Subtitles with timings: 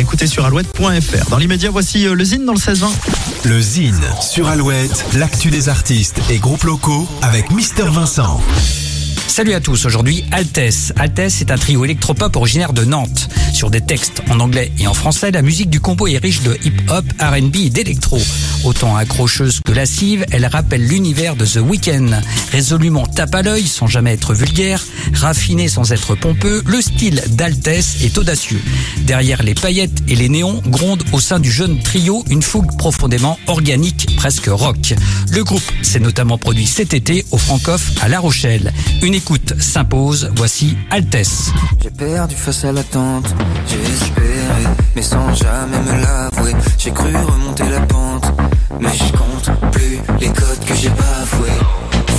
[0.00, 1.28] à écouter sur alouette.fr.
[1.28, 2.88] Dans l'immédiat, voici euh, le Zine dans le 16-20.
[3.44, 8.40] Le Zine sur Alouette, l'actu des artistes et groupes locaux avec Mister Vincent.
[9.30, 10.92] Salut à tous, aujourd'hui Altesse.
[10.96, 13.28] Altesse est un trio électropop originaire de Nantes.
[13.52, 16.58] Sur des textes en anglais et en français, la musique du combo est riche de
[16.64, 18.18] hip-hop, R&B et d'électro.
[18.64, 22.20] Autant accrocheuse que lascive, elle rappelle l'univers de The Weeknd.
[22.50, 27.98] Résolument tape à l'œil sans jamais être vulgaire, raffiné sans être pompeux, le style d'Altesse
[28.02, 28.60] est audacieux.
[29.02, 33.38] Derrière les paillettes et les néons gronde au sein du jeune trio une fougue profondément
[33.46, 34.94] organique, presque rock.
[35.30, 38.72] Le groupe s'est notamment produit cet été au Francoff à La Rochelle.
[39.20, 41.52] Écoute s'impose, voici Altesse.
[41.82, 43.34] J'ai perdu face à l'attente,
[43.66, 44.64] j'ai espéré,
[44.96, 46.54] mais sans jamais me l'avouer.
[46.78, 48.32] J'ai cru remonter la pente,
[48.80, 51.60] mais je compte plus les codes que j'ai bafoués.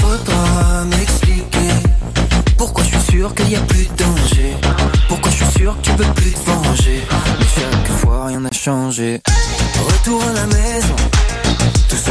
[0.00, 1.72] Faudra m'expliquer
[2.56, 4.56] pourquoi je suis sûr qu'il y a plus de danger.
[5.08, 7.02] Pourquoi je suis sûr que tu peux plus te venger.
[7.38, 9.20] Mais chaque fois rien n'a changé.
[9.86, 10.96] Retour à la maison,
[11.88, 12.05] tout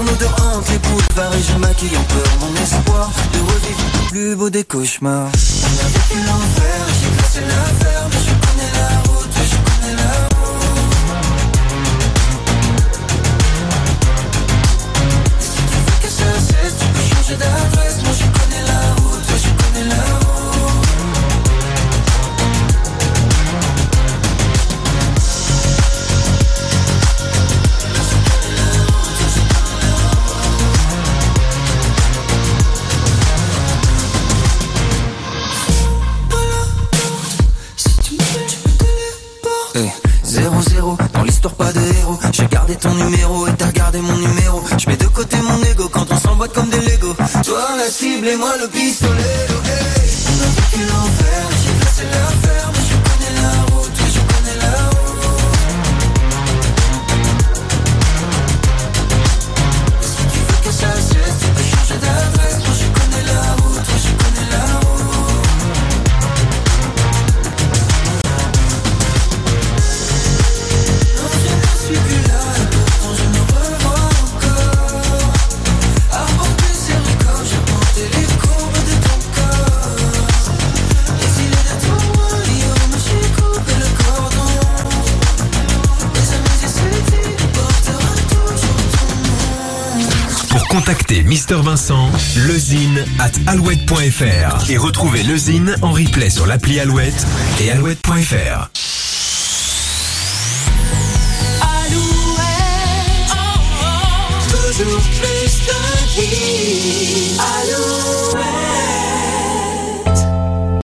[0.00, 4.08] Son odeur hante les boulevards et je maquille en peur mon espoir de revivre le
[4.08, 5.30] plus beau des cauchemars.
[41.12, 42.18] Dans l'histoire pas de héros.
[42.32, 44.62] J'ai gardé ton numéro et t'as gardé mon numéro.
[44.78, 47.14] Je mets de côté mon ego quand on s'emboîte comme des Lego.
[47.44, 49.46] Toi la cible et moi le pistolet.
[52.00, 52.49] J'ai
[90.70, 92.10] contacter Mister Vincent,
[92.46, 97.26] lezine at alouette.fr et retrouver lezine en replay sur l'appli Alouette
[97.60, 98.79] et alouette.fr.